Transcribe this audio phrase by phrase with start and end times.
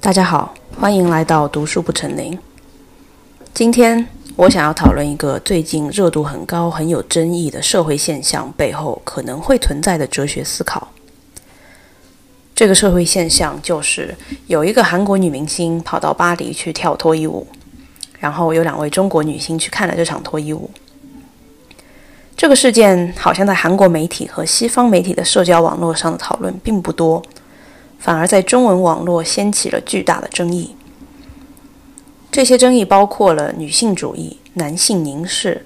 [0.00, 2.38] 大家好，欢迎来到读书不成林。
[3.52, 10.88] 今天我想要讨论一个最近热度很高、很有争议的社会现象背后可能会存在的哲学思考。
[12.54, 14.16] 这个社会现象就是
[14.46, 17.44] 有一个韩国女明星跑到巴黎去跳脱衣舞，
[18.20, 20.70] 然后有两位中国女星去看了这场脱衣舞。
[22.36, 27.20] 这个事件好像在韩国媒体和西方媒体的社交网络上的讨论并不多。
[27.98, 30.74] 反而在中文网络掀起了巨大的争议。
[32.30, 35.64] 这些争议包括了女性主义、男性凝视、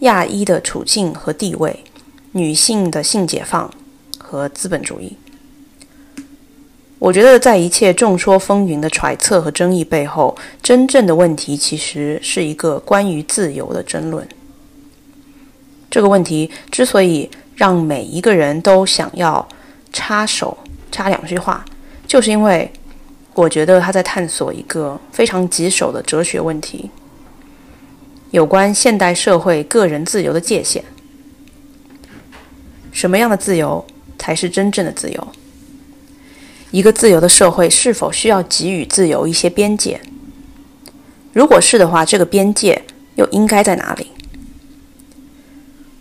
[0.00, 1.84] 亚裔的处境和地位、
[2.32, 3.72] 女性的性解放
[4.18, 5.16] 和资本主义。
[6.98, 14.28] 我觉得，在一切众说纷纭的揣测和争议背后，真正的问题其实是一个关于自由的争论。
[15.90, 19.48] 这个问题之所以让每一个人都想要
[19.92, 20.56] 插手
[20.92, 21.64] 插两句话。
[22.12, 22.70] 就是因为
[23.32, 26.90] 我觉得他在探索一个非常棘手的哲学问题，
[28.32, 30.84] 有关现代社会个人自由的界限。
[32.90, 33.82] 什么样的自由
[34.18, 35.28] 才是真正的自由？
[36.70, 39.98] 一个自由的社会是否需要给予自由一些边界？
[41.32, 42.82] 如果是的话，这个边界
[43.14, 44.11] 又应该在哪里？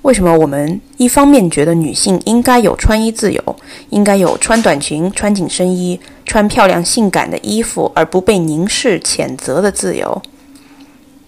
[0.03, 3.55] 为什么我们一方面觉得女性应该有穿衣自由，
[3.91, 10.21] 应该有穿短裙、穿紧身衣、穿漂亮性感的衣服而不被凝视、谴责的自由？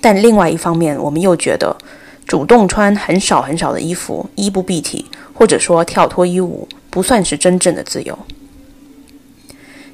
[0.02, 1.78] 但另外一方面，我们又觉得
[2.26, 8.18] 主动穿很少很少的衣服、衣不蔽体，或者说跳脱衣舞，不算是真正的自由？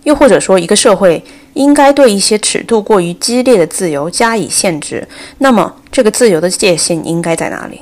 [0.04, 1.22] 又或者说，一个社会
[1.54, 5.06] 应该对一些尺度过于激烈的自由加以限制，
[5.40, 7.82] 那么这个自由的界限应该在哪里？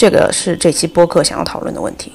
[0.00, 2.10] 这个是这期播客想要讨论的问题。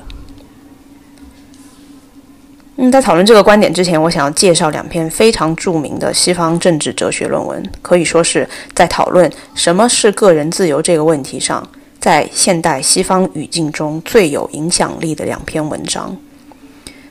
[2.78, 11.70] 嗯，在讨论这个观点之前，我想要介绍两篇非常著名的西方政治哲学论文，可以说是在讨论什么是个人自由这个问题上，
[12.00, 16.18] 在现代西方语境中最有影响力的两篇文章。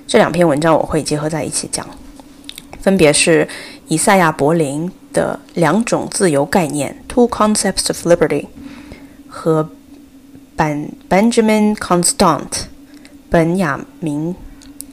[0.09, 1.87] 这两篇文章我会结合在一起讲，
[2.81, 3.47] 分别是
[3.87, 8.47] 以赛亚·柏林的《两种自由概念》（Two Concepts of Liberty）
[9.29, 9.69] 和。
[10.57, 12.67] 本 Benjamin Constant
[13.29, 14.37] 本雅明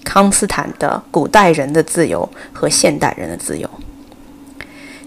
[0.04, 3.70] 康斯坦的古代人的自由和现代人的自由，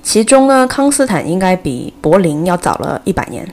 [0.03, 3.47] 其中呢，康斯坦应该比柏林要早了一百年，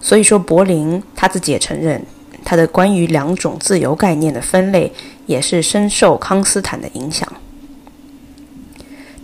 [0.00, 2.04] 所以说柏林他自己也承认，
[2.44, 4.92] 他的关于两种自由概念的分类
[5.26, 7.32] 也是深受康斯坦的影响。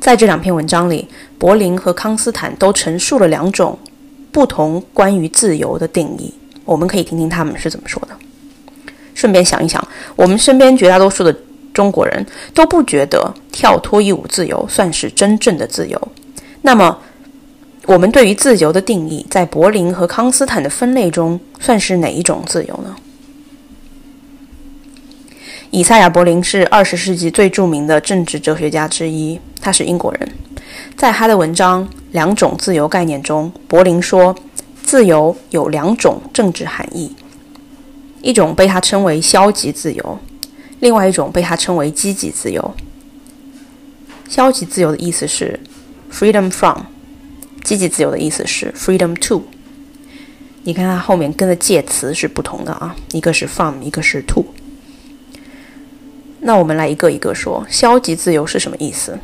[0.00, 3.76] 在这两篇文章里，柏林和康斯坦都陈述了两种
[4.30, 6.32] 不同关于自由的定义。
[6.68, 8.08] 我们可以听听他们是怎么说的。
[9.14, 9.82] 顺便想一想，
[10.14, 11.34] 我们身边绝大多数的
[11.72, 15.98] 中国人都不觉得跳脱衣舞自由算是真正的自由。
[16.60, 16.98] 那么，
[17.86, 22.94] 我们对于自由的定义，在柏林和康斯坦的分类中，算是哪一种自由呢？
[25.70, 30.28] 以赛亚·柏林是二十世纪最著名的政治哲学家之一，他是英国人。
[30.96, 34.36] 在他的文章《两种自由概念》中，柏林说。
[34.88, 37.14] 自由有两种政治含义，
[38.22, 40.18] 一种被他称为消极自由，
[40.80, 42.74] 另外一种被他称为积极自由。
[44.30, 45.60] 消极自由的意思是
[46.10, 46.84] freedom from，
[47.62, 49.42] 积极自由的意思是 freedom to。
[50.62, 54.46] 你看它后面跟的介词是不同的啊，一个是 from，一个是 to。
[56.40, 59.18] 那我们来一个一个说，消极自由是什么意思？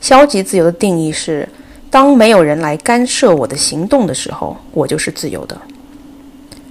[0.00, 1.48] 消极自由的定义是。
[1.90, 5.60] 当没有人来干涉我的行动的时候，我就是自由的。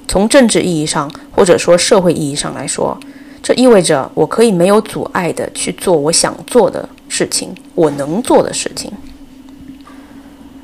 [0.07, 2.97] 从政治意义上，或者说社会意义上来说，
[3.44, 8.91] 这意味着我可以没有阻碍的去做我想做的事情，我能做的事情。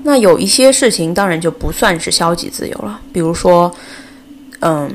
[0.03, 3.69] 那有一些事情当然就不算是消极自由了，比如说，
[4.61, 4.89] 嗯，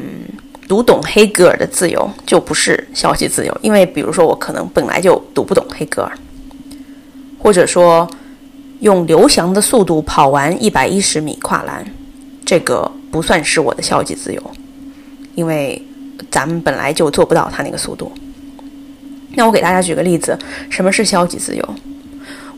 [0.67, 6.13] 读懂黑格尔的自由就不是消极自由，因为比如说我可能本来就读不懂黑格尔，
[7.39, 8.09] 或者说。
[8.81, 11.85] 用刘翔的速度跑完一百一十米跨栏，
[12.45, 14.43] 这个不算是我的消极自由，
[15.35, 15.81] 因为
[16.31, 18.11] 咱们本来就做不到他那个速度。
[19.35, 20.39] 那我给大家举个例子，
[20.71, 21.75] 什么是消极自由？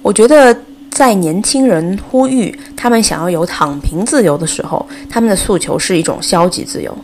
[0.01, 0.57] 我觉得
[0.91, 6.97] 在年轻人呼吁他们想要有躺平自由的时候，他们的诉求是一种消极自由。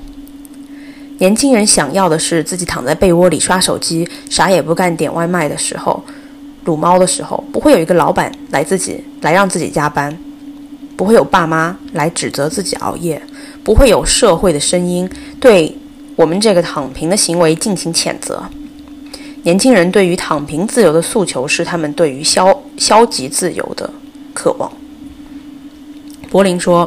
[1.18, 6.00] 年轻人想要的是自己躺在被窝里刷手机，啥也不干，点外卖的时候。
[6.64, 10.16] 撸猫的时候，不会有一个老板来自己来让自己加班，
[10.96, 13.20] 不会有爸妈来指责自己熬夜，
[13.62, 15.08] 不会有社会的声音
[15.40, 15.76] 对
[16.16, 18.42] 我们这个躺平的行为进行谴责。
[19.44, 23.88] 年轻人对于躺平自由的诉求是他们对于消消极自由的
[24.34, 24.70] 渴望。
[26.30, 26.86] 柏林说：“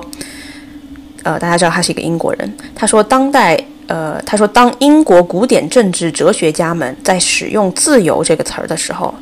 [1.23, 2.53] 呃，大家知道他是一个英国人。
[2.75, 3.57] 他说，当代，
[3.87, 9.15] 呃，他说，当英国古典政治哲学家们在使用‘自由’这个词儿的时候，‘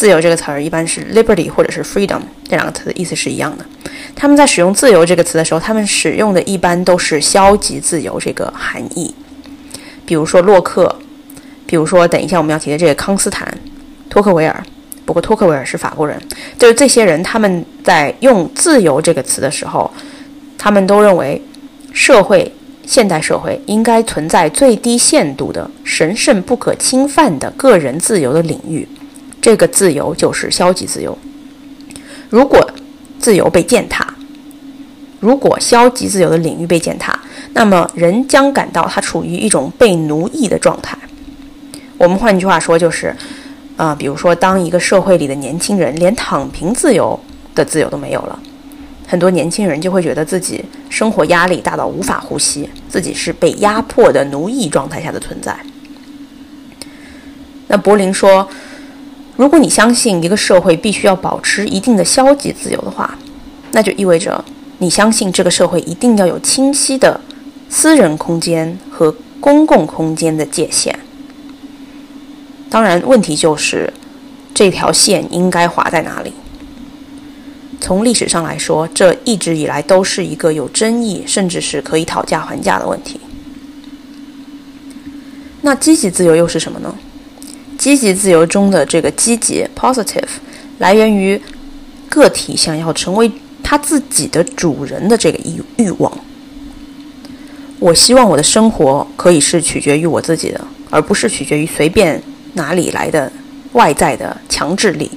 [0.00, 3.66] 自由’这个词儿一般是 ‘liberty’ 或者是 ‘freedom’ 这两个词的意思是一样的。
[4.16, 9.14] 他们在使用‘自由’这个词的时候，他们使用的一般都是消极自由这个含义。
[10.06, 10.96] 比如说洛克，
[11.66, 13.46] 比如说等一下我们要提的这个康斯坦、
[14.08, 14.64] 托克维尔。”
[15.04, 16.18] 不过托克维尔是法国人，
[16.58, 19.92] 就是这些人他们在用“自由”这个词的时候，
[20.56, 21.42] 他们都认为
[21.92, 22.50] 社会
[22.86, 28.88] 现代社会应该存在最低限度的神圣不可侵犯的个人自由的领域，
[29.40, 31.16] 这个自由就是消极自由。
[32.28, 32.70] 如果
[33.18, 34.06] 自由被践踏，
[35.20, 37.18] 如果消极自由的领域被践踏，
[37.52, 40.96] 那么人将感到他处于一种被奴役的状态。
[41.98, 43.14] 我们换句话说就是。
[43.76, 47.18] 啊，比如说，当一个社会里的年轻人连躺平自由
[47.54, 48.38] 的自由都没有了，
[49.06, 55.58] 很多年轻人就会觉得自己生活压力大到无法呼吸，自己是被压迫的奴役状态下的存在。
[57.68, 58.46] 那柏林说，
[59.40, 63.16] 如果你相信一个社会必须要保持一定的消极自由的话，
[63.72, 64.44] 那就意味着
[64.76, 67.18] 你相信这个社会一定要有清晰的
[67.70, 70.98] 私人空间和公共空间的界限。
[72.68, 73.90] 当然，问题就是
[74.52, 76.34] 这条线应该划在哪里？
[77.80, 83.18] 从历史上来说，这一直以来都是一个有争议，甚至是可以讨价还价的问题。
[85.62, 86.94] 那积极自由又是什么呢？
[87.80, 90.28] 积极自由中的这个积极 （positive）
[90.80, 91.40] 来源于
[92.10, 93.32] 个体想要成为
[93.62, 96.12] 他自己的主人的这个欲欲望。
[97.78, 102.22] 我希望我的生活可以是取决于我自己的，而不是取决于随便。
[102.52, 103.32] 哪里来的
[103.72, 105.08] 外在的强制力？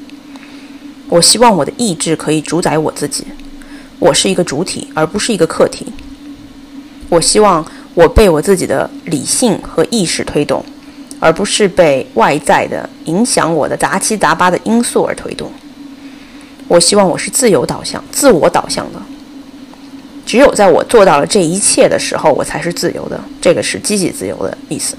[1.09, 3.25] 我希望我的意志可以主宰我自己，
[3.99, 5.87] 我是一个主体，而不是一个客体。
[7.09, 7.65] 我希望
[7.95, 10.63] 我被我自己的理性和意识推动，
[11.23, 15.49] 而不是被外在的影响我的杂七杂八的因素而推动。
[16.67, 19.01] 我希望我是自由导向、自我导向的。
[20.25, 23.17] 只有在我做到了这一切的时候，我才是自由的。
[23.39, 24.97] 这个是积极自由的意思。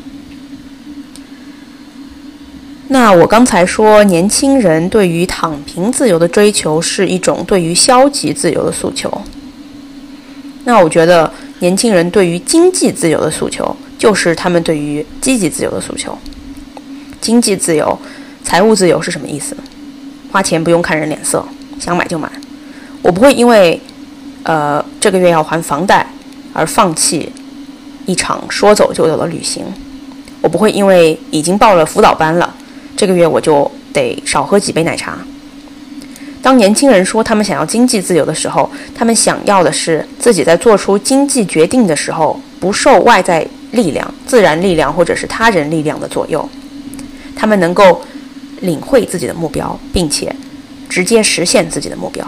[2.88, 9.12] 那我刚才说，年轻人对于躺平自由的追求是一种对于消极自由的诉求。
[10.64, 16.14] 那我觉得，年轻人对于经济自由的诉求，就是他们对于积极自由的诉求。
[17.22, 17.98] 经济自由、
[18.44, 19.56] 财务自由是什么意思？
[20.30, 21.42] 花钱不用看人脸色，
[21.80, 22.30] 想买就买。
[23.00, 23.80] 我不会因为，
[24.42, 26.06] 呃，这个月要还房贷
[26.52, 27.32] 而放弃
[28.04, 29.64] 一场说走就走的旅行。
[30.42, 32.54] 我不会因为已经报了辅导班了。
[32.94, 35.16] 这个月我就得少喝几杯奶茶。
[36.42, 46.48] 当年轻人说他们想要经济自由的时候，他们想要的是自己在做出经济决定的时候不受外在力量、自然力量或者是他人力量的左右，
[47.36, 48.00] 他们能够
[48.60, 50.34] 领会自己的目标，并且
[50.88, 52.26] 直接实现自己的目标。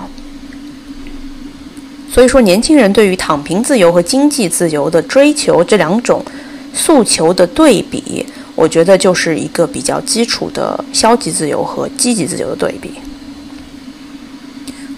[2.13, 6.25] 所以说，年轻人对于躺平自由和经济自由的追求这两种
[6.73, 8.25] 诉求的对比。
[8.55, 12.93] 我觉得就是一个比较基础的消极自由和积极自由的对比。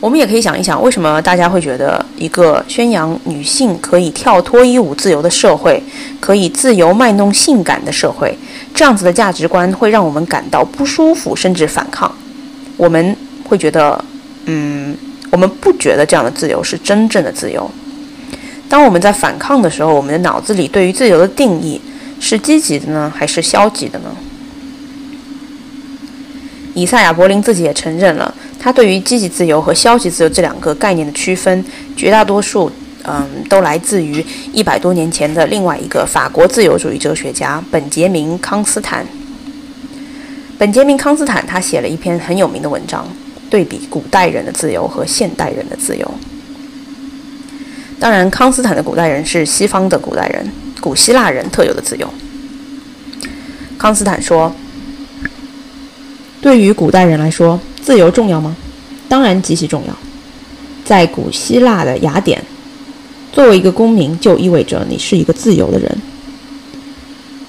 [0.00, 5.82] 我们也可以想一想，为什么大家会觉得一个宣扬女性可以跳脱衣舞自由的社会，
[6.20, 8.36] 可以自由卖弄性感的社会，
[8.74, 12.12] 这样子的价值观会让我们感到不舒服，甚至反抗？
[12.76, 14.04] 我们会觉得，
[14.46, 14.96] 嗯，
[15.30, 17.68] 我们不觉得这样的自由是真正的自由。
[18.68, 21.80] 当我们在反抗的时候，我们的脑子里对于自由的定义。
[22.20, 24.06] 是积极的呢，还是消极的呢？
[26.74, 31.64] 以赛亚·柏林自己也承认了，他对于积极自由和消极自由这两个概念的区分，
[31.96, 32.70] 绝大多数，
[33.04, 39.06] 嗯，都来自于一百多年前的另外一个法国自由主义哲学家本杰明·康斯坦。
[40.58, 43.06] 本杰明·康斯坦他写了一篇很有名的文章，
[43.48, 46.14] 对比古代人的自由和现代人的自由。
[48.00, 50.50] 当然，康斯坦的古代人是西方的古代人。
[50.80, 52.08] 古希腊人特有的自由。
[53.76, 54.54] 康斯坦说
[56.40, 58.54] ：“对于古代人来说，自由重要吗？
[59.08, 59.96] 当然极其重要。
[60.84, 62.44] 在古希腊的雅典，
[63.32, 65.98] 作为一个公民，就意味着你是一个自由的人。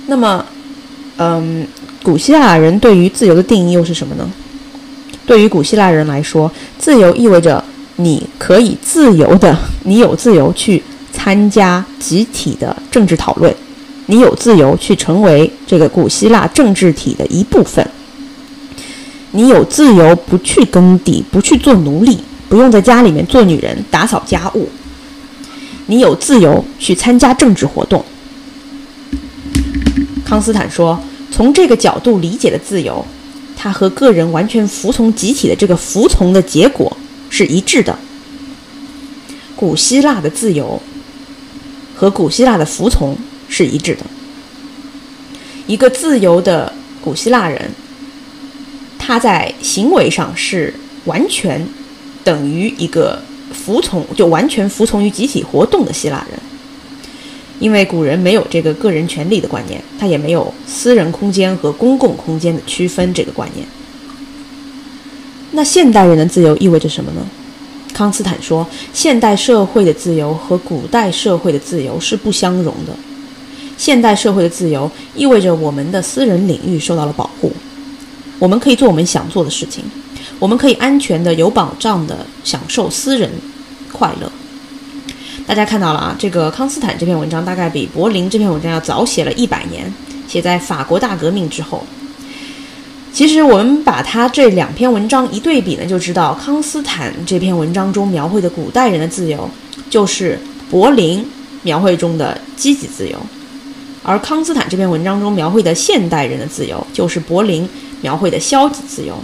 [0.07, 0.45] 那么，
[1.17, 1.67] 嗯，
[2.01, 4.31] 古希腊人对于自由的定义又是什么呢？
[5.25, 7.61] 对于古希腊人来说，自由意味着
[7.97, 9.53] 你可以自由的，
[9.83, 10.81] 你有自由去。”
[11.11, 13.53] 参加集体的政治讨论，
[14.05, 17.85] 你有自由去成为这个古希腊政治体的一部分。
[19.31, 24.67] 你有自由不去耕地，不去做奴隶，不用在家里面做女人、打扫家务。
[25.85, 28.03] 你有自由去参加政治活动。
[30.25, 30.99] 康斯坦说
[31.31, 33.05] ：“从这个角度理解的自由，
[33.55, 36.95] 它和个人完全服从集体的这个服从的结果
[37.29, 37.97] 是一致的。
[39.55, 40.81] 古希腊的自由
[41.95, 43.17] 和古希腊的服从
[43.47, 44.05] 是一致的。
[45.67, 46.71] 一个自由的
[47.01, 47.71] 古希腊人，
[49.09, 50.71] 他在行为上是
[51.05, 51.67] 完全
[52.23, 53.19] 等于一个
[53.51, 56.39] 服从，就完全服从于集体活动的希腊人。”
[57.59, 63.67] 因为古人没有这个个人权利的观念，他也没有私人空间和公共空间的区分这个观念。
[65.53, 67.25] 那现代人的自由意味着什么呢？
[67.91, 72.93] 康斯坦说，现代社会的自由和古代社会的自由是不相容的。
[73.75, 77.51] 现代社会的自由意味着我们的私人领域受到了保护，
[78.39, 79.83] 我们可以做我们想做的事情，
[80.39, 83.29] 我们可以安全的、有保障的享受私人
[83.91, 84.31] 快乐。
[85.45, 89.93] 大家看到了啊，这个康斯坦这篇文章大概比柏林这篇文章要早写了一百年，
[90.27, 91.83] 写在法国大革命之后。
[93.11, 99.49] 其实我们把它这两篇文章一对比呢，就知道康斯坦这篇文章中描绘的古代人的自由，
[99.89, 101.25] 就是柏林
[101.63, 103.17] 描绘中的积极自由；
[104.03, 107.67] 而康斯坦这篇文章中描绘的现代人的自由，就是柏林
[108.01, 109.17] 描绘的消极自由。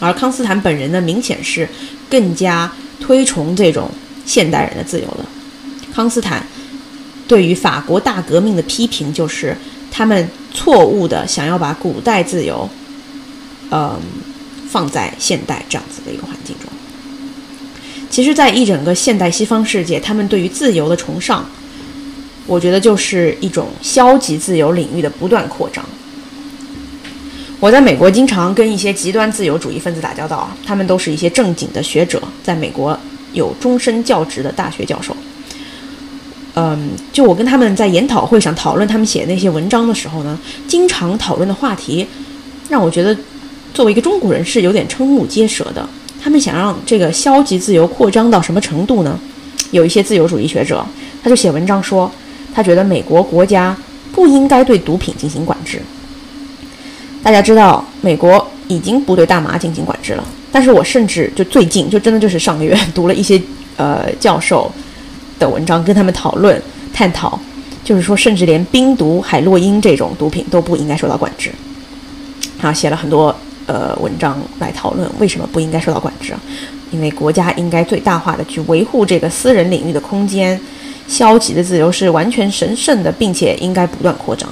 [0.00, 1.68] 而康斯坦本人呢，明显是
[2.08, 3.90] 更加推崇这种。
[4.26, 5.26] 现代人的自由了。
[5.92, 6.46] 康斯坦
[7.26, 9.56] 对于法国大革命的批评就是，
[9.90, 12.68] 他们错误的想要把古代自由，
[13.72, 13.98] 嗯，
[14.68, 16.70] 放在现代这样子的一个环境中。
[18.08, 21.44] 其实，在一整个现代西方世界，他们对于自由的崇尚，
[22.46, 25.84] 我觉得就是一种消极自由领域的不断扩张。
[27.60, 32.98] 我在美国经常跟一些极端自由主义分子打交道，他们都是一些正经的学者，在美国。
[33.32, 35.16] 有终身教职的大学教授，
[36.54, 40.36] 嗯，就我跟他们在研讨会上讨论他们写那些文章的时候呢，
[40.66, 42.04] 经常讨论的话题，
[42.68, 43.16] 让我觉得
[43.72, 45.88] 作为一个中国人是有点瞠目结舌的。
[46.20, 49.16] 他们想让这个消极自由扩张到什么程度呢？
[49.70, 50.84] 有一些自由主义学者，
[51.22, 52.10] 他就写文章说，
[52.52, 53.76] 他觉得美国国家
[54.10, 55.80] 不应该对毒品进行管制。
[57.22, 60.24] 大家知道，美国已经不对大麻进行管制了。
[60.52, 63.40] 但是我甚至就最近就真的就是上个月读了一些
[63.76, 64.70] 呃教授
[65.38, 66.60] 的文章，跟他们讨论
[66.92, 67.38] 探讨，
[67.84, 71.52] 就是说甚至连冰毒、海洛因这种毒品都不应该受到管制。
[72.60, 73.34] 啊，写了很多
[73.66, 76.34] 呃文章来讨论为什么不应该受到管制？
[76.90, 80.60] 因为国家应该最大化的去维护这个私人领域的空间，
[81.06, 84.50] 消极的自由是完全神圣的，并且应该不断扩张。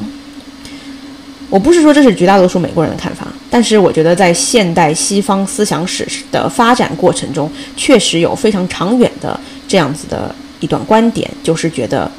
[1.50, 12.10] 我不是说这是绝大多数美国人的看法，但是我觉得在现代西方思想史的发展过程中，确实有非常长远的这样子的一段观点，就是觉得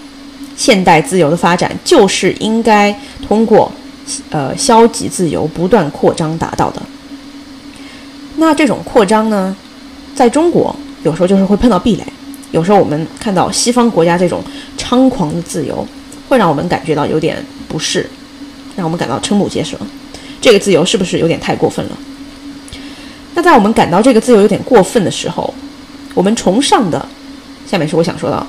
[0.58, 2.94] 现代自由的发展就是应该
[3.28, 3.72] 通过
[4.32, 6.82] 呃消极自由不断扩张达到的。
[8.38, 9.56] 那这种扩张呢，
[10.16, 12.04] 在中国有时候就是会碰到壁垒，
[12.50, 14.44] 有时候我们看到西方国家这种
[14.76, 15.86] 猖狂的自由，
[16.28, 18.10] 会让我们感觉到有点不适。
[18.80, 19.78] 让我们感到瞠目结舌，
[20.40, 21.98] 这个自由是不是有点太过分了？
[23.36, 25.54] 那在我们感到这个自由有点过分的时候，
[26.14, 27.06] 我们崇尚的，
[27.70, 28.48] 下面是我想说的，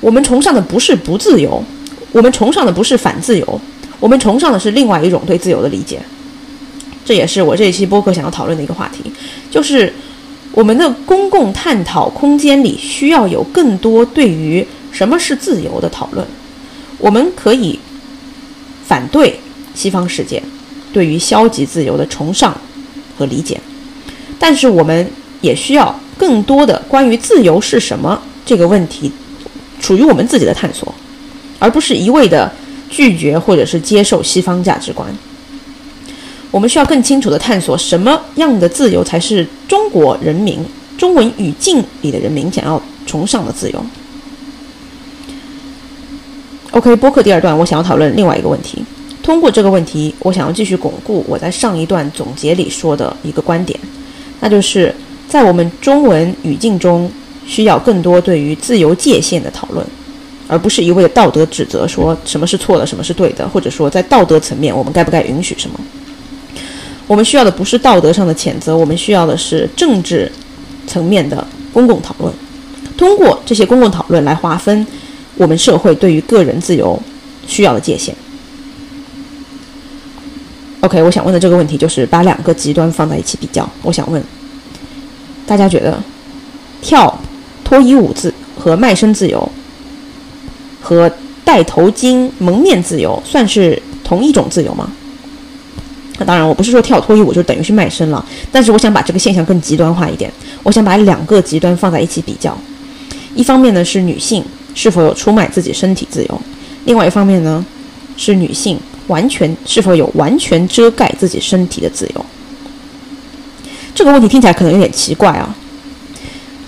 [0.00, 1.62] 我们崇尚的不是不自由，
[2.12, 3.60] 我们崇尚的不是反自由，
[3.98, 6.00] 我们崇尚的是另外一种对自由的理解。
[7.04, 9.12] 这也是我这一期播客想要讨论的一个话题，
[9.50, 9.92] 就是
[10.52, 16.24] 我们的公共探讨空间里需要有更多对于什么是自由的讨论。
[16.98, 17.78] 我们可以
[18.86, 19.40] 反对。
[19.74, 20.42] 西方世界
[20.92, 22.56] 对于消极自由的崇尚
[23.16, 23.60] 和理解，
[24.38, 25.08] 但是我们
[25.40, 29.10] 也需要更多的关于自由是什么这个问题，
[29.80, 30.94] 属于我们自己的探索，
[31.58, 32.52] 而不是一味的
[32.90, 35.08] 拒绝或者是接受西方价值观。
[36.50, 40.62] 我们需要更清楚的探索什么样的自由才是中国人民
[40.98, 43.86] 中文语境里的人民想要崇尚的自由。
[46.72, 48.84] OK，播客第二段，我想要讨论另外一个问题。
[49.22, 53.78] 通过这个问题，我想要继续巩固我在上一段总结里说的一个观点，
[54.40, 54.92] 那就是
[55.28, 57.10] 在我们中文语境中，
[57.46, 59.86] 需要更多对于自由界限的讨论，
[60.48, 65.78] 而不是一味的道德指责，说什么是错的，什么是对的，或者说在道德层面我们该不该允许什么。
[67.06, 70.30] 我们需要的不是道德上的谴责，我们需要的是政治
[70.86, 72.32] 层面的公共讨论。
[72.96, 74.86] 通过这些公共讨论来划分
[75.36, 77.00] 我们社会对于个人自由
[77.46, 78.14] 需要的界限。
[80.82, 83.68] OK，我想问的这个问题就是把两个极端放在一起比较。
[83.82, 84.20] 我想问
[85.46, 86.02] 大家觉得
[86.80, 87.16] 跳
[87.62, 89.48] 脱衣舞自和卖身自由
[90.80, 91.08] 和
[91.44, 94.90] 戴头巾蒙面自由算是同一种自由吗？
[96.18, 100.32] 那当然，我不是说跳脱衣舞就等于是卖身了，但是我想把这个现象更极端化一点。
[100.64, 102.58] 我想把两个极端放在一起比较，
[103.36, 106.42] 一方面呢是女性是否有出卖自己身体自由，
[106.86, 107.64] 另外一方面呢
[108.16, 108.76] 是女性。
[109.08, 112.26] 完全是否有完全遮盖自己身体的自由？
[113.94, 115.54] 这个问题听起来可能有点奇怪啊。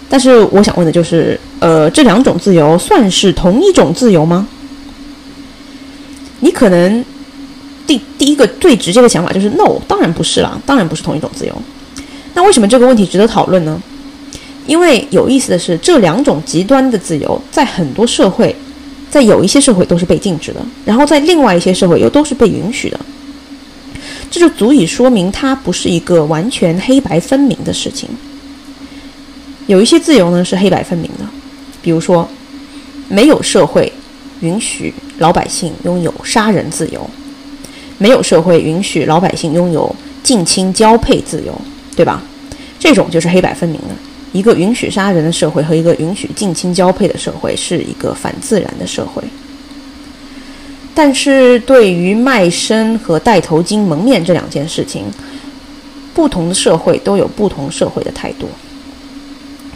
[0.08, 4.46] 但是我想问的就是，呃，这两种自由算是同一种自由吗？
[6.40, 7.04] 你可能
[7.86, 11.62] 第第一个最直接的想法就是 no，当然不是了，当然不是同一种自由。
[12.34, 13.80] 那为什么这个问题值得讨论呢？
[14.66, 18.54] 因为有意思的是，这两种极端的自由在很多社会。
[19.14, 22.98] 在有一些社会都是被禁止的，然后在另外一些社会又都是被允许的，
[24.28, 28.08] 这就足以说明它不是一个完全黑白分明的事情。
[29.68, 31.24] 有一些自由呢是黑白分明的，
[31.80, 32.28] 比如说，
[33.08, 33.92] 没有社会
[34.40, 37.08] 允许老百姓拥有杀人自由，
[37.98, 39.94] 没有社会允许老百姓拥有
[40.24, 41.56] 近亲交配自由，
[41.94, 42.20] 对吧？
[42.80, 43.94] 这种就是黑白分明的。
[44.34, 49.22] 一个允许杀人的社会和一个允许近亲交配的社会是一个反自然的社会。
[50.92, 55.04] 但是对于卖身和戴头巾蒙面这两件事情，
[56.12, 58.48] 不同的社会都有不同社会的态度。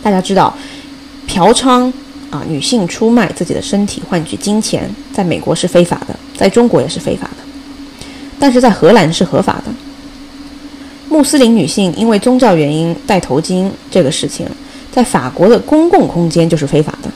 [0.03, 0.53] 大家知道，
[1.29, 1.93] 嫖娼
[2.31, 8.05] 啊，女性出卖自己的身体换取金钱，在美国是非法的，在中国也是非法的，
[8.41, 9.73] 但是在荷兰是合法的。
[11.09, 14.47] 穆斯林女性因为宗教原因戴头巾这个事情，
[14.93, 17.11] 在法国的公共空间就是非法的。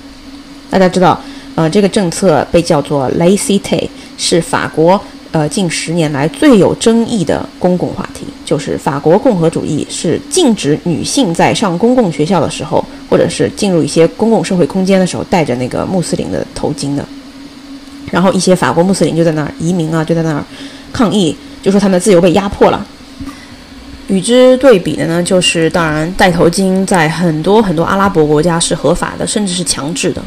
[0.70, 1.20] 大家知道，
[1.54, 4.98] 呃，这个政策被叫做 “laicite”，是法国
[5.30, 8.26] 呃近十年来最有争议的公共话题。
[8.44, 17.04] 就是法国共和主义是禁止女性在上公共学校的时候，或者是进入一些公共社会空间的时候戴着那个穆斯林的头巾的。
[18.10, 20.44] 然后一些法国穆斯林就在那儿移民啊，就在那儿
[20.92, 22.86] 抗议，就说他们的自由被压迫了。
[24.08, 30.22] 与之对比的呢，就是当然戴头巾在很多很多阿拉伯国家是合法的，甚至是强制的。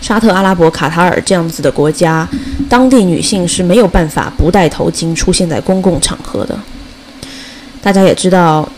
[0.00, 2.28] 沙特阿拉伯、卡塔尔这样子的国家，
[2.68, 6.56] 当地女性是没有办法不戴头巾出现在公共场合的。
[7.82, 8.68] 大家也知道，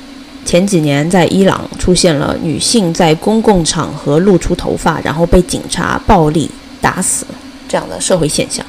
[0.44, 6.48] 前几年在伊朗出现了女性在公共场合露出头发，然后被警察暴力
[6.80, 7.26] 打死
[7.68, 8.64] 这样的社会现象。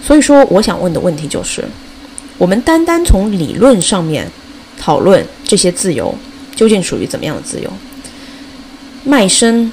[0.00, 1.64] 所以说，我想问的问题就是。
[2.42, 4.28] 我们单单从理论上面
[4.76, 6.12] 讨论这些自由
[6.56, 7.72] 究竟属于怎么样的自由？
[9.04, 9.70] 卖身、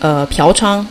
[0.00, 0.84] 呃嫖娼、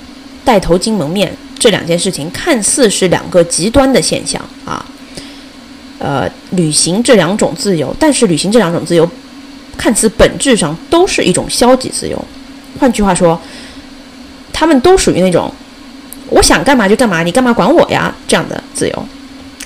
[0.45, 4.85] 戴头巾蒙面这两件事情看似是两个极端的现象啊，
[5.99, 9.05] 呃，履行这两种自由，但是履行这两种自由
[9.75, 12.17] 看似本质上都是一种消极自由。
[12.79, 13.37] 换句话说，
[14.53, 15.53] 他们都属于那种
[16.29, 19.05] 我想干嘛就干嘛，你干嘛管我呀这样的自由，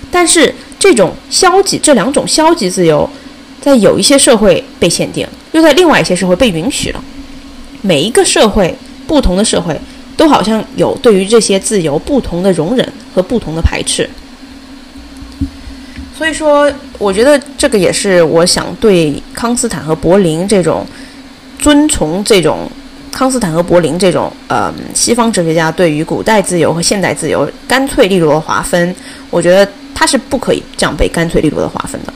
[0.10, 0.52] 但是。
[0.88, 3.10] 这种消极，这两种消极自由，
[3.60, 7.04] 在有一些社会被限定，又在另外一些社会被允许了。
[7.82, 8.74] 每一个社会，
[9.06, 9.78] 不同的社会，
[10.16, 14.10] 都好像有对于这些自由不同的容忍和不同的排斥。
[16.18, 20.88] 所以说，我觉得这个也是我想对康斯坦和柏林这种
[21.60, 22.60] 尊崇这种
[23.12, 28.96] 康斯坦和柏林这种呃西方哲学家对于古代自由和现代自由干脆利落划分，
[29.30, 29.70] 我觉得。
[30.00, 32.14] 它是不可以这样被干脆利落的划分的。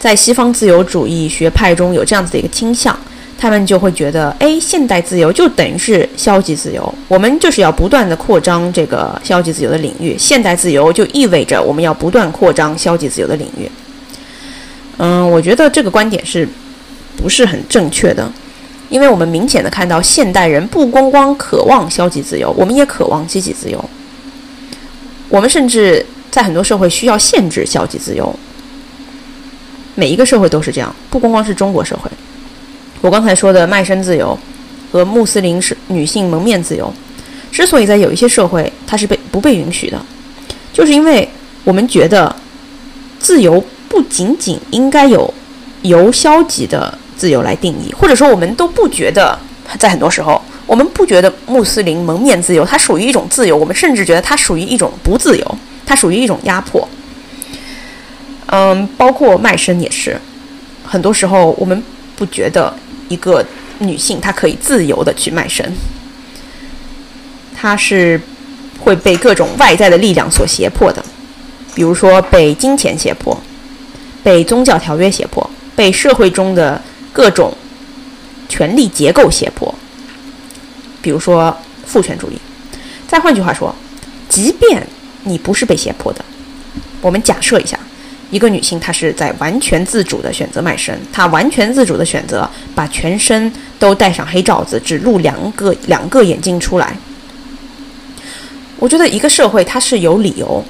[0.00, 2.98] 在西方自由主义学派中有这样子的一个倾向，
[3.38, 10.16] 他们就会觉得，哎，现代自由就等于是消极自由，我们就是要不断的扩张这个消极自由的领域。
[10.18, 13.70] 现代自由就意味着我们要不断扩张消极自由的领域。
[14.96, 16.48] 嗯，我觉得这个观点是
[17.16, 18.28] 不是很正确的？
[18.90, 23.82] 因为我们明显的看到，现代人不光光渴望消极自由，我们也渴望积极自由。
[25.28, 26.04] 我们甚至。
[26.34, 28.34] 在很多社会需要限制消极自由，
[29.94, 32.10] 每一个社会都是这样，不光光是中国社会。
[33.00, 34.36] 我刚才说的卖身自由
[34.90, 36.92] 和穆斯林是女性蒙面自由，
[37.52, 40.04] 之所以在有一些社会它是被不被允许的，
[40.72, 41.28] 就是因为
[41.62, 42.34] 我们觉得
[43.20, 45.32] 自由不仅仅应该有
[45.82, 49.38] 由消极的自由来定义，或者说我们都不觉得，
[49.78, 55.58] 在很多时候我们不觉得穆斯林蒙面自由它属于一种自由，我们甚至觉得它属于一种不自由。
[55.86, 56.88] 它属于一种压迫，
[58.46, 60.20] 嗯，包括卖身也是。
[60.84, 61.82] 很多时候，我们
[62.14, 62.74] 不觉得
[63.08, 63.44] 一个
[63.78, 65.72] 女性她可以自由的去卖身，
[67.54, 68.20] 她是
[68.78, 71.02] 会被各种外在的力量所胁迫的，
[71.74, 73.38] 比如说被金钱胁迫，
[74.22, 76.80] 被宗教条约胁迫，被社会中的
[77.12, 77.56] 各种
[78.48, 79.74] 权力结构胁迫，
[81.00, 82.38] 比如说父权主义。
[83.08, 83.74] 再换句话说，
[84.28, 84.86] 即便
[85.24, 86.24] 你不是被胁迫的，
[87.00, 87.78] 我们假设一下。
[88.30, 96.96] 一个女性，她是在完全自主的选择卖身，她完全自主的选择把全身都戴上黑罩子，只露两个两个眼睛出来。
[98.76, 100.64] 我觉得一个社会它是有理由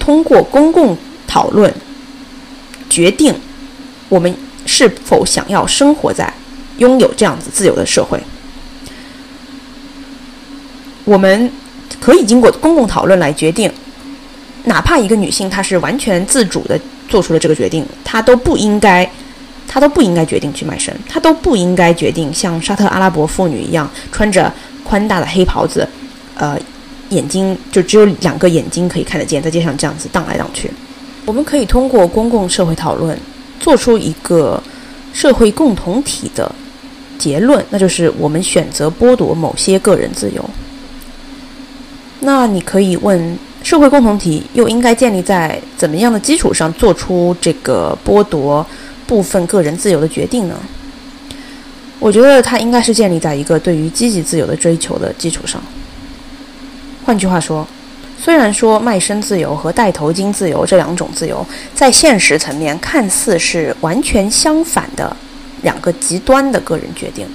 [0.00, 1.72] 通过公共讨论
[2.90, 3.32] 决定
[4.08, 4.34] 我们
[4.66, 6.32] 是否想要生活在
[6.78, 8.18] 拥有这样子自由的社会。
[11.04, 11.52] 我们
[12.00, 13.70] 可以经过公共讨论来决定，
[14.74, 16.78] 哪怕一个女性她是完全自主的。
[17.06, 19.08] 做出了这个决定，她都不应该，
[19.68, 24.50] 她都不应该决定去卖身，她都不应该决定像沙特阿拉伯妇女一样穿着
[24.82, 25.86] 宽大的黑袍子，
[26.34, 26.58] 呃，
[27.10, 30.70] 眼睛就只有两个眼睛可以看得见，在街上这样子荡来荡去。
[31.26, 33.16] 我们可以通过公共社会讨论，
[33.60, 34.60] 做出一个
[35.12, 36.50] 社会共同体的
[37.18, 40.42] 结论，那就是我们选择剥夺某些个人自由。
[42.20, 43.38] 那你可以问。
[43.64, 48.64] 社会共同体又应该建立在怎么样的基础上做出这个剥夺
[49.06, 50.54] 部分个人自由的决定呢？
[51.98, 55.60] 我觉得它应该是建立在一个对于积极自由的追求的基础上。
[57.06, 57.66] 换句话说，
[58.18, 65.16] 虽然说卖身自由和戴头巾自由这两种自由在现实层面看似是完全相反的
[65.62, 67.26] 两个极端的个人决定，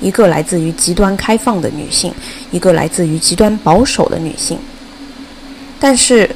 [0.00, 2.14] 一个来自于极端开放的女性，
[2.52, 4.56] 一个来自于极端保守的女性。
[5.80, 6.28] 但是，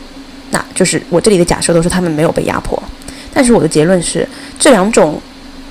[0.51, 2.81] 那就是我这里的假设都是他们没有被压迫。
[3.35, 4.29] 但是我的结论是，
[4.59, 5.21] 这两种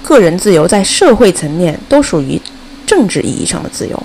[0.01, 2.41] 个人自由在社会层面都属于
[2.85, 4.03] 政治意义上的自由。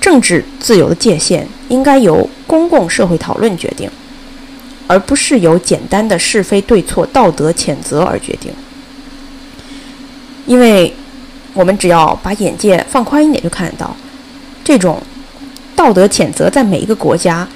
[0.00, 3.90] 政治自由的界限应该由公共社会讨论决定，
[4.86, 8.52] 而不是由简单的是非对错、道德谴责而决定。
[10.46, 10.94] 因为
[11.52, 13.96] 我们只要把眼界放宽一点，就看得到，
[14.62, 15.02] 这种
[15.74, 17.46] 道德谴责在每一个国家。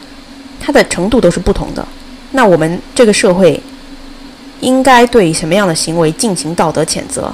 [0.61, 1.85] 它的程度都是不同的，
[2.33, 3.61] 那我们这个社会
[4.61, 7.33] 应该对什么样的行为进行道德谴责？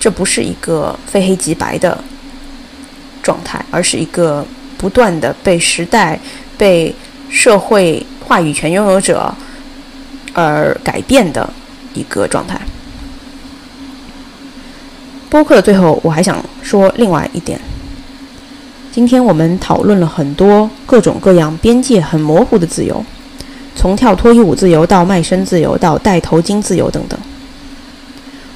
[0.00, 1.96] 这不是一个非黑即白的
[3.22, 4.44] 状态，而是一个
[4.76, 6.18] 不断的被时代、
[6.58, 6.92] 被
[7.30, 9.32] 社会话语权拥有者
[10.32, 11.48] 而改变的
[11.94, 12.60] 一个状态。
[15.30, 17.60] 播客的最后，我还想说另外一点。
[18.92, 23.02] 今天我们讨论了很多各种各样边界很模糊的自由，
[23.74, 27.18] 从跳脱衣舞自由到卖身自由，到戴头巾自由等等。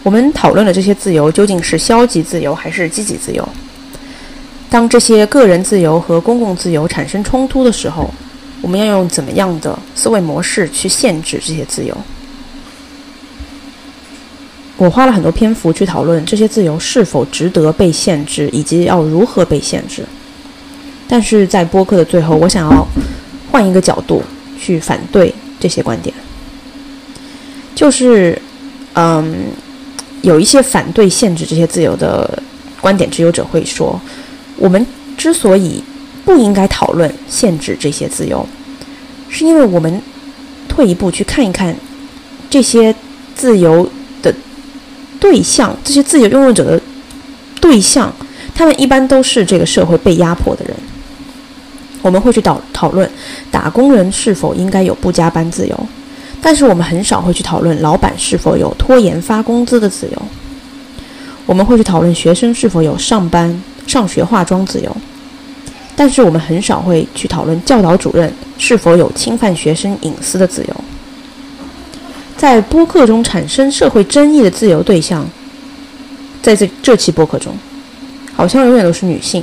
[0.02, 3.48] 我们讨论了这些自由究竟是消极自由还是积极自由？
[4.68, 8.12] 当这些个人自由和公共自由产生冲突的时候，
[8.60, 11.96] 我们要用怎么样的思维模式去限制这些自由？
[14.76, 20.04] 我花了很多篇幅去讨论这些自由是否值得被限制，以及要如何被限制。
[21.08, 22.86] 但是在播客的最后，我想要
[23.50, 24.22] 换一个角度
[24.58, 26.14] 去反对这些观点，
[27.74, 28.40] 就是，
[28.94, 29.46] 嗯，
[30.22, 32.42] 有一些反对限制这些自由的
[32.80, 34.00] 观点持有者会说，
[34.56, 34.84] 我们
[35.16, 35.82] 之所以
[36.24, 38.44] 不应该讨论限制这些自由，
[39.28, 40.02] 是因为我们
[40.68, 41.76] 退一步去看一看
[42.50, 42.94] 这些
[43.34, 43.88] 自由
[44.22, 44.34] 的
[45.20, 46.82] 对象，这些自由拥有者的
[47.60, 48.12] 对象，
[48.54, 50.76] 他们一般都是这个社会被压迫的人。
[52.06, 53.10] 我们会去讨讨论
[53.50, 55.88] 打工人是否应该有不加班自由，
[56.40, 60.22] 但是我们很少会去讨论老板是否有拖延发工资的自由。
[61.46, 64.96] 我们会去讨论学生是否有上班上学化妆自由，
[65.96, 70.76] 但是我们很少会去讨论教导主任是否有侵犯学生隐私的自由。
[72.36, 75.28] 在播客中产生社会争议的自由对象，
[76.40, 77.52] 在这这期播客中，
[78.32, 79.42] 好像永远都是女性。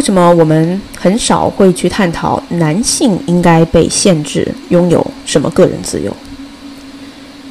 [0.00, 6.10] 为什么我们很少会去探讨男性应该被限制拥有什么个人自由？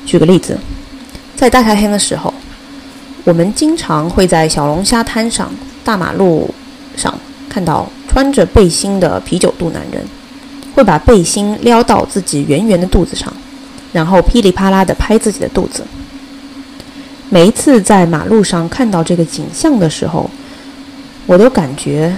[0.03, 0.57] 举个例子，
[1.35, 2.33] 在大夏天的时候，
[3.23, 6.51] 我们经常会在小龙虾摊上、大马路
[6.97, 7.13] 上
[7.47, 10.03] 看到穿着背心的啤酒肚男人，
[10.73, 13.31] 会把背心撩到自己圆圆的肚子上，
[13.93, 15.83] 然后噼里啪啦地拍自己的肚子。
[17.29, 20.27] 每一次在马路上看到这个景象的时候，
[21.27, 22.17] 我都感觉。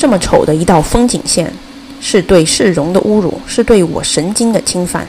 [0.00, 1.52] 这么丑的一道风景线，
[2.00, 5.06] 是对市容的侮辱，是对我神经的侵犯。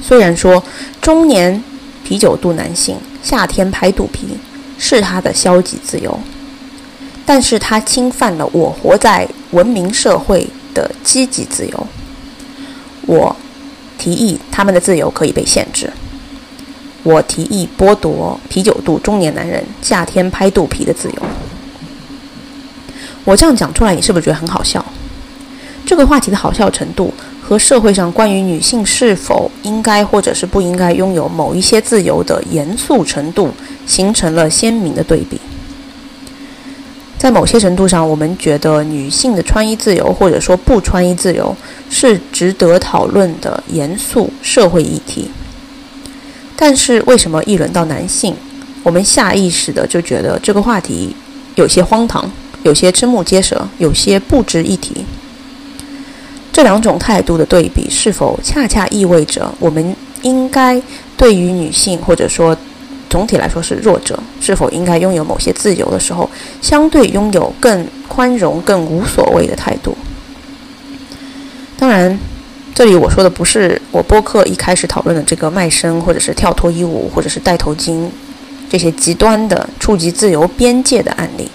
[0.00, 0.62] 虽然说
[1.00, 1.60] 中年
[2.04, 4.38] 啤酒肚男性夏天拍肚皮
[4.78, 6.16] 是他的消极自由，
[7.26, 11.86] 但是他侵犯了我活在文明社会的积极自由。
[13.04, 13.34] 我
[13.98, 15.92] 提议他们的自由可以被限制。
[17.02, 21.22] 我提议剥夺啤酒肚中年男人夏天拍肚皮的自由。
[23.24, 24.84] 我这样讲出来，你是不是觉得很好笑？
[25.86, 33.50] 这个话题的好笑程度和社会上关于女性是否应该或者是不应该拥有某一些自由的严肃程度
[33.86, 35.38] 形成了鲜明的对比。
[37.18, 41.54] 在某些程度上，我们觉得女性的穿衣自由或者说不穿衣自由
[41.90, 45.30] 是值得讨论的严肃社会议题。
[46.56, 48.34] 但是为什么一轮到男性，
[48.82, 51.14] 我们下意识的就觉得这个话题
[51.54, 52.30] 有些荒唐，
[52.64, 55.04] 有些瞠目结舌，有些不值一提？
[56.52, 60.82] 这两种态度的对比，是否恰恰意味着我们应该
[61.16, 62.56] 对于女性，或者说
[63.08, 66.28] 总体来说是弱者，是否应该拥有某些自由的时候，
[66.60, 69.96] 相对拥有更宽容、更无所谓的态度？
[71.78, 72.18] 当然。
[72.76, 78.08] 这里我说的不是我播客一开始讨论的这个卖身，或者是跳脱衣舞，或者是戴头巾
[78.68, 81.48] 这些极端的触及自由边界的案例。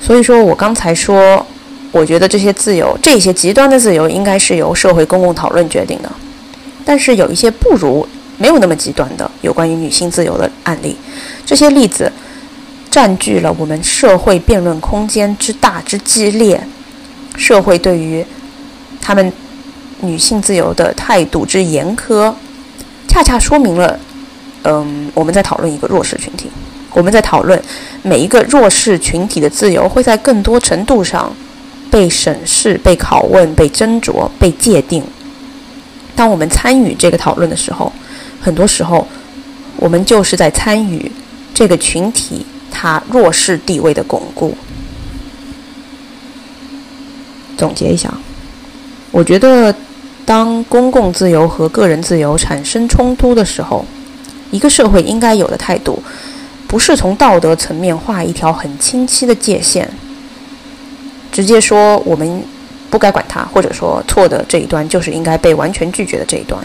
[0.00, 1.44] 所以说我刚才说，
[1.92, 6.10] 我觉得这些自由，这些极端的自由，应该是由社会公共讨论决定的。
[6.84, 8.06] 但是有一些不如
[8.36, 10.96] 没有那么极端的有关于女性自由的案例，
[11.44, 12.10] 这些例子
[12.90, 16.60] 占据了我们社会辩论空间之大之激烈，
[17.36, 18.24] 社会对于。
[19.00, 19.32] 他们
[20.02, 22.30] 女性自由的态度之严苛，
[23.08, 23.98] 恰恰说明了，
[24.64, 26.50] 嗯，我们在讨论一个弱势群体，
[26.92, 27.62] 我们在讨论
[28.02, 31.32] 每一个弱势群体的自由会在更多程度上
[31.90, 35.02] 被审视、被拷问、被斟酌、被界定。
[36.16, 37.92] 当我们参与这个讨论的时候，
[38.40, 39.06] 很多时候
[39.76, 41.10] 我们就是在参与
[41.54, 44.56] 这个群体它弱势地位的巩固。
[47.56, 48.12] 总结一下。
[49.10, 49.74] 我觉得，
[50.26, 53.84] 当公共自由和个人自由产生冲突的时候，
[54.50, 56.02] 一个社会应该有的态度，
[56.68, 59.88] 不是从道德层面画一条很清晰的界限，
[61.32, 62.44] 直接说我们
[62.90, 66.62] 不该管它，或者说错的这一端就是应该被完全拒绝的这一端。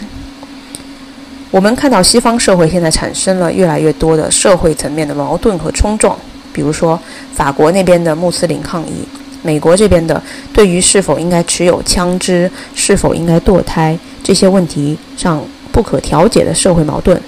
[1.50, 6.18] 我们看到西方社会现在产生了越来越多的社会层面的矛盾和冲撞，
[6.52, 7.00] 比如说
[7.32, 9.06] 法国那边的穆斯林抗议。
[9.42, 10.22] 美国这边的
[10.54, 17.20] 对于是否应该持有枪支、是否应该堕胎这些问题上不可调解的社会矛盾，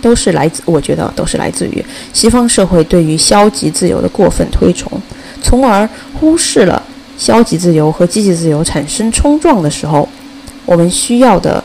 [0.00, 5.00] 都是来自我觉得都是来自于西方社会对于消极自由的过分推崇，
[5.42, 6.82] 从而忽视了
[7.16, 10.08] 消极自由和积极自由产生冲撞的时候，
[10.66, 11.62] 我们需要的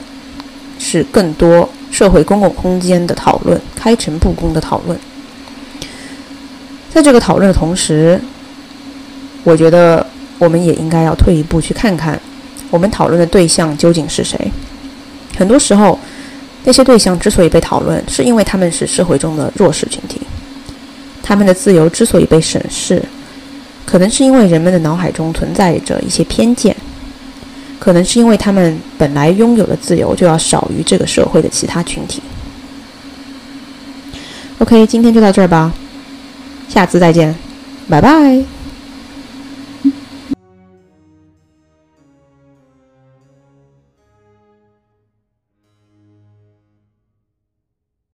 [0.79, 4.99] 是更多社会公共空间的讨论、开诚布公的讨论。
[6.93, 8.19] 在这个讨论的同时。
[9.47, 10.03] 我觉得
[10.39, 12.19] 我们也应该要退一步去看看，
[12.71, 14.35] 我们讨论的对象究竟是谁。
[15.37, 15.99] 很多时候，
[16.65, 20.19] 那些对象之所以被讨论，是因为他们是社会中的弱势群体。
[21.23, 23.01] 他们的自由之所以被审视，
[23.86, 26.75] 可能是因为人们的脑海中存在着一些偏见，
[27.80, 32.21] 可能是因为他们本来拥有的自由就要少于这个社会的其他群体。
[34.60, 35.73] OK，今天就到这儿吧，
[36.69, 37.36] 下次再见，
[37.89, 38.54] 拜拜。